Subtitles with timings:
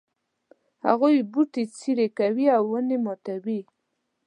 [0.87, 3.61] هغوی بوټي څیري کوي او ونې ماتوي